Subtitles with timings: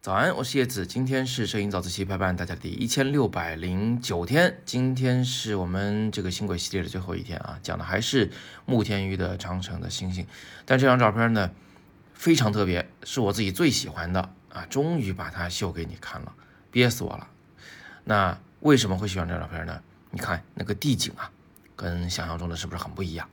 [0.00, 8.30] 早安，我是叶子，今天是摄影早自习陪伴大家的第一千六百零九天，今天是我们这个星轨系列的最后一天啊，讲的还是
[8.64, 10.24] 慕天峪的长城的星星，
[10.64, 11.50] 但这张照片呢
[12.14, 16.32] 非常特别，是我自己最喜欢的啊，终于把它秀给你看了，
[16.70, 17.28] 憋死我了。
[18.04, 19.82] 那为什么会喜欢这张照片呢？
[20.12, 21.28] 你看那个地景啊，
[21.74, 23.28] 跟想象中的是不是很不一样？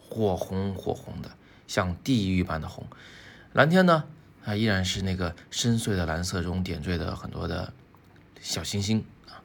[0.00, 1.30] 火红火红的，
[1.68, 2.84] 像地狱般的红，
[3.52, 4.02] 蓝天呢？
[4.44, 7.70] 它依然是那个深邃的蓝色中点缀的很多的
[8.40, 9.44] 小星星啊！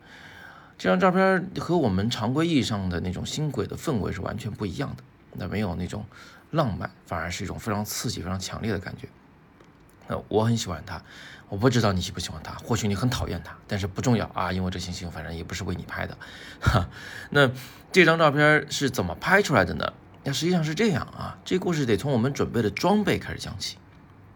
[0.78, 5.04] 这张照片和我们常规意义上的那种星轨的氛围是完全不一样的。
[5.34, 6.06] 那没有那种
[6.52, 9.10] 浪漫，反而是一种非常刺激、非常强烈的感觉。
[10.08, 11.02] 那我很喜欢它，
[11.50, 16.18] 我不知道你喜不喜欢它，或许你很讨厌它，但是不重要啊，因为这星星反正也不是为你拍的。
[16.62, 16.88] 哈，
[17.32, 17.50] 那
[17.92, 19.92] 这张照片是怎么拍出来的呢？
[20.24, 23.78] 那实际上是这样啊，这故事得从我们准备的装备开始讲起。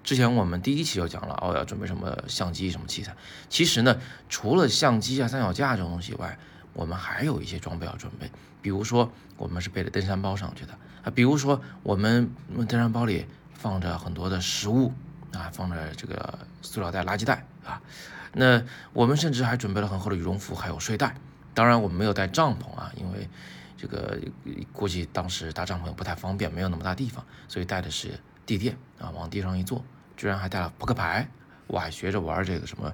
[0.04, 3.16] 之前我们第一期就讲了哦，要准备什么相机什么器材。
[3.50, 3.98] 其实呢，
[4.30, 6.38] 除了相机啊、三脚架这种东西以外，
[6.74, 8.32] 我们还有一些装备要准备。
[8.62, 11.12] 比如说，我们是背着登山包上去的啊。
[11.14, 12.34] 比如说，我们
[12.68, 14.94] 登山包里放着很多的食物
[15.34, 17.82] 啊，放着这个塑料袋、垃圾袋啊。
[18.34, 21.16] 那我们甚至还准备了很厚的羽绒服，还有睡袋。
[21.54, 23.30] 当然，我们没有带帐篷啊，因为
[23.78, 24.20] 这个
[24.74, 29.86] 估计当时搭帐篷不太方便，没有那么大地方，所以带的是地垫啊，往地上一坐。
[30.18, 31.30] 居然还带了扑克牌，
[31.68, 32.92] 我还学着玩这个什么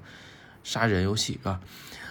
[0.62, 1.62] 杀人游戏啊。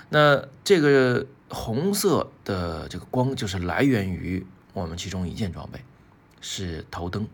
[0.08, 5.84] 那这个红色的这个光就是来源于我们其中一件装备，
[6.40, 7.28] 是头灯。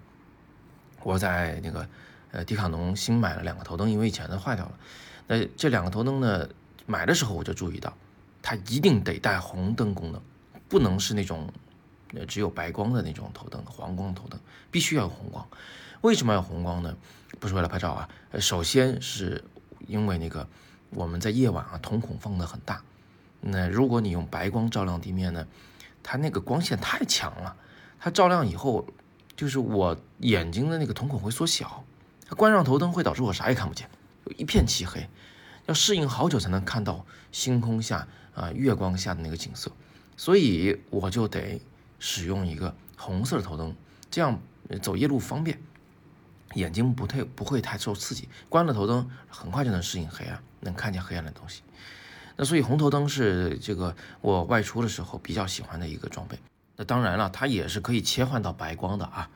[1.05, 1.89] 我在那个
[2.33, 4.73] 呃迪卡侬新买了两个头灯，因为以前的坏掉了。
[5.29, 6.49] 那这两个头灯呢，
[6.85, 7.97] 买的时候我就注意到，
[8.43, 10.21] 它一定得带红灯功能，
[10.69, 11.53] 不能是那种
[12.15, 14.39] 呃只有白光的那种头灯，黄光头灯，
[14.71, 15.47] 必须要有红光。
[16.01, 16.97] 为什么要红光呢？
[17.41, 18.09] 不是为了拍照啊，
[18.41, 19.45] 首先是
[19.87, 20.49] 因为那个
[20.91, 22.83] 我们在夜晚啊，瞳孔放的很大，
[23.41, 25.47] 那如果你用白光照亮地面呢，
[26.03, 27.57] 它那个光线太强了，
[27.99, 28.87] 它照亮以后，
[29.37, 31.85] 就是我眼睛的那个瞳孔会缩小，
[32.27, 33.89] 它关上头灯会导致我啥也看不见，
[34.37, 35.09] 一片漆黑，
[35.67, 39.71] 要适应好久才能看到星空下啊月光下的那个景色，
[40.19, 41.59] 所以我就得
[41.99, 43.75] 使用一个红色的头灯，
[44.11, 44.39] 这样
[44.83, 45.59] 走夜路方便。
[46.55, 51.63] 眼睛不太不会太受刺激，关了头灯很快就能适应黑暗，能看见黑暗的东西。
[52.37, 56.39] 那所以红头灯是这个我外出的时候比较喜欢的一个装备。
[56.77, 59.31] 那当然了，它也是可以切换到白光的啊。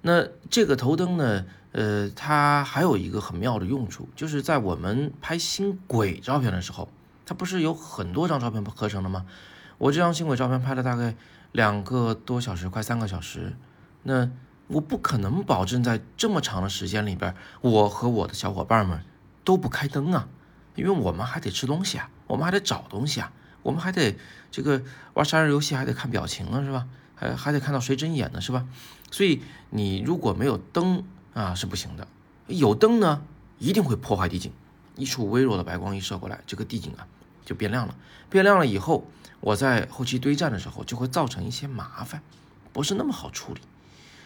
[0.00, 6.88] 那这个头灯呢，呃，它还有一个很妙的用处，就是在我们拍星轨照片的时候，
[7.26, 9.26] 它不是有很多张照片合成的吗？
[9.78, 11.14] 我这张星轨照片拍了大概
[11.52, 13.56] 两个多小时，快三个小时，
[14.02, 14.30] 那。
[14.70, 19.00] 我不可能保证在这么长的时间里边，我和我的小伙伴们
[19.42, 20.28] 都不开灯啊，
[20.74, 24.18] 因为我们还得吃东西啊，我们还得找东西啊，我们还得
[24.50, 24.82] 这个
[25.14, 26.86] 玩杀人游戏，还得看表情啊，是吧？
[27.14, 28.66] 还还得看到谁睁眼呢，是吧？
[29.10, 29.40] 所以
[29.70, 31.02] 你如果没有灯
[31.32, 32.06] 啊是不行的，
[32.48, 33.22] 有灯呢
[33.58, 34.52] 一定会破坏地景，
[34.96, 37.08] 一处微弱的白光一射过来，这个地景啊
[37.48, 37.96] 就变亮了，
[38.28, 39.06] 变亮了以后，
[39.40, 42.20] 我在后期堆栈的时候就会造成一些麻烦，
[42.74, 43.62] 不是那么好处理。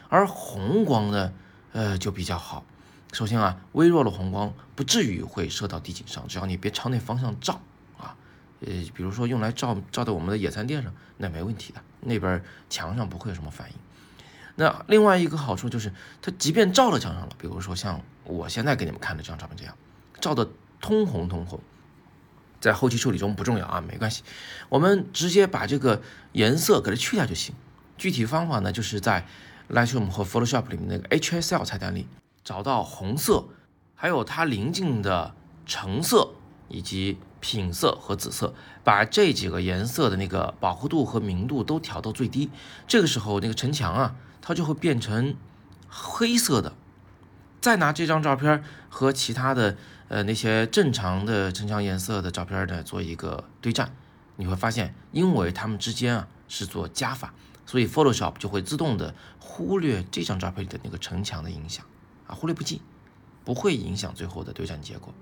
[0.08, 1.32] 而红光呢，
[1.70, 2.64] 呃，就比较好。
[3.12, 7.60] 首先啊，微弱的红光不至于会射到地景上，只要你别朝那方向照
[7.96, 8.16] 啊。
[8.58, 13.76] 呃，比如说用来照照在我们的野餐垫上，那没问题的，那边墙上不会有什么反应。
[14.56, 19.74] 那另外一个好处就是，它即便照到墙上了，比如说像我现在给你们看的这张照片这样，
[20.20, 20.48] 照的
[20.80, 21.60] 通红通红，
[22.62, 24.22] 在后期处理中不重要啊，没关系，
[24.68, 26.00] 我们直接把这个
[26.30, 27.52] 颜色给它去掉就行。
[27.98, 29.26] 具体方法呢，就是在
[29.68, 32.06] Lightroom 和 Photoshop 里面那个 HSL 菜单里
[32.44, 33.46] 找到红色，
[33.96, 35.34] 还有它邻近的
[35.66, 36.30] 橙色
[36.68, 42.48] 以及品色和紫色，把这几个颜色的那个饱和度和明度都调到最低。
[42.86, 45.34] 这个时候那个城墙啊，它就会变成
[45.88, 46.74] 黑色的。
[47.60, 49.76] 再拿这张照片和其他的
[50.12, 53.96] 呃那些正常的城墙颜色的照片呢做一个对战，
[54.36, 57.32] 你会发现，因为它们之间啊是做加法。
[57.64, 61.86] 所以 Photoshop 就会自动的忽略这张照片里的那个城墙的影响
[62.26, 62.82] 啊，忽略不计，
[63.42, 65.14] 不会影响最后的对战结果。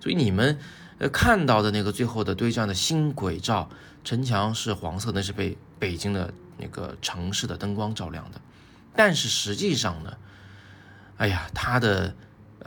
[0.00, 0.56] 所以你们
[0.98, 3.68] 呃看到的那个最后的对战的新轨照，
[4.04, 8.40] 城墙是黄色，那是被北京的那个城市的灯光照亮的。
[8.94, 10.12] 但是实际上呢，
[11.16, 12.14] 哎呀，它的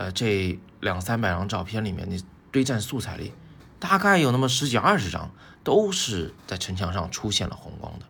[0.02, 2.18] 呃这两三百张照片里面，那
[2.52, 3.32] 堆栈素材里，
[3.80, 5.30] 大概有那么十几二十张
[5.64, 8.06] 都是在城墙上出现了红光的。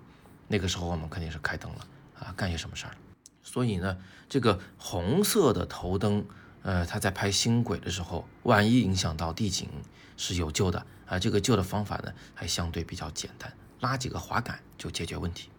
[0.47, 1.85] 那个时候我们肯定是开灯了
[2.17, 2.95] 啊，干些什么事儿
[3.43, 3.97] 所以呢，
[4.29, 6.23] 这个红色的头灯，
[6.63, 9.67] 呃，它在拍星轨的时候，万一影响到地景
[10.15, 11.19] 是有救的啊。
[11.19, 13.51] 这个救的方法呢，还相对比较简单，
[13.81, 15.49] 拉几个滑杆就解决问题。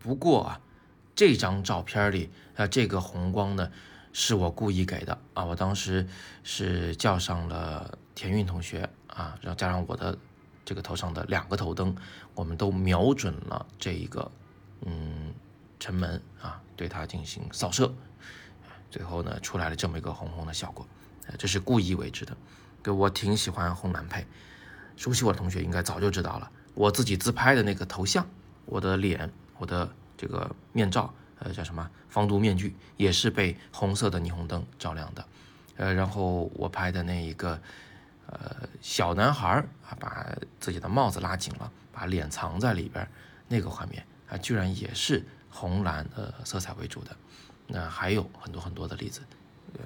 [0.00, 0.60] 不过啊，
[1.14, 3.70] 这张照片里啊，这个红光呢，
[4.12, 5.44] 是我故意给的啊。
[5.44, 6.06] 我当时
[6.42, 10.16] 是叫上了田运同学啊，然后加上我的
[10.64, 11.94] 这个头上的两个头灯，
[12.34, 14.30] 我们都瞄准了这一个
[14.82, 15.32] 嗯
[15.78, 17.92] 城门啊，对它进行扫射，
[18.90, 20.86] 最后呢出来了这么一个红红的效果，
[21.38, 22.36] 这是故意为之的。
[22.82, 24.26] 对我挺喜欢红蓝配，
[24.96, 28.26] 熟悉我的同学应该早就知道了，我自己自拍的那个头像，
[28.66, 29.32] 我的脸。
[29.58, 31.14] 我的这个面罩，
[31.44, 35.26] 呃，叫什么防毒面具，也是被红色的霓虹灯照亮的，
[35.76, 37.60] 呃，然后我拍的那一个，
[38.26, 39.48] 呃，小男孩
[39.88, 40.24] 啊，把
[40.60, 43.08] 自己的帽子拉紧了，把脸藏在里边，
[43.48, 47.16] 那个画面啊，居然也是红蓝的色彩为主的。
[47.66, 49.22] 那还有很多很多的例子，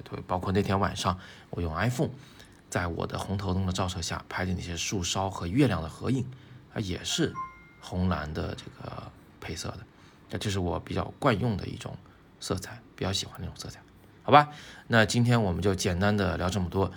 [0.04, 1.18] 对，包括那天晚上
[1.48, 2.10] 我用 iPhone，
[2.68, 6.26] 在我的红头灯的照射下拍的那些树梢和月亮的合影，
[6.74, 7.32] 啊，也是
[7.80, 9.10] 红蓝的这个。
[9.38, 9.78] 配色的，
[10.30, 11.96] 那这是我比较惯用的一种
[12.40, 13.80] 色彩，比较喜欢那种色彩，
[14.22, 14.48] 好吧？
[14.88, 16.92] 那今天我们就简单的聊这么多。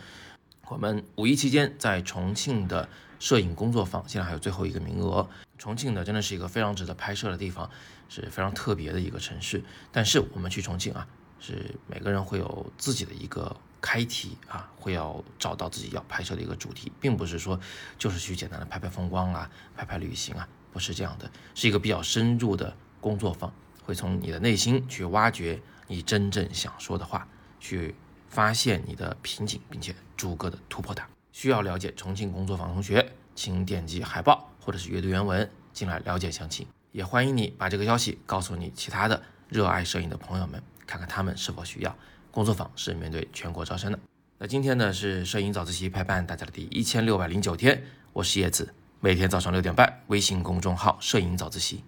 [0.67, 2.87] 我们五一期间在重庆的
[3.19, 5.27] 摄影工作坊，现在还有最后一个名额。
[5.57, 7.69] 重庆呢，真的是一个非常值得拍摄的地方，
[8.07, 9.63] 是非常特别的一个城市。
[9.91, 11.07] 但是我们去重庆啊，
[11.39, 17.59] 是每个人会有自己的一个开题啊，会要找到自己要拍摄的一个主题，并不是说
[17.97, 20.47] 就是去简单的拍拍风光啊，拍拍旅行啊。
[20.71, 23.54] 不是这样的，是一个比较深入的工作坊，
[23.84, 27.28] 会从你的内心去挖掘你真正想说的话，
[27.60, 27.96] 去
[28.28, 31.07] 发现你的瓶颈，并且逐个的突破它。
[31.31, 36.68] 需要了解重庆工作坊同学，请点击海报或者是阅读原文进来了解详情。
[36.92, 41.96] 也欢迎你把这个消息告诉你其他的热爱摄影的朋友们，看看他们是否需要。
[42.31, 44.00] 工作坊是面对全国招生的。
[44.38, 48.74] 那今天呢是摄影早自习陪伴大家的第一千六百零九天，我是叶子。
[49.00, 51.84] 每天早上六点半，微信公众号“摄影早自习”，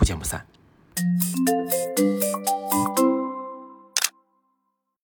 [0.00, 0.42] 不见不散。